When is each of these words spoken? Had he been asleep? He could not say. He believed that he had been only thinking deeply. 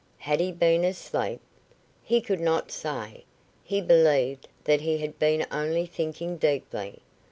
Had 0.17 0.39
he 0.39 0.51
been 0.51 0.83
asleep? 0.83 1.41
He 2.03 2.21
could 2.21 2.39
not 2.39 2.71
say. 2.71 3.23
He 3.63 3.81
believed 3.81 4.47
that 4.63 4.81
he 4.81 4.97
had 4.97 5.19
been 5.19 5.45
only 5.51 5.85
thinking 5.85 6.37
deeply. 6.37 7.03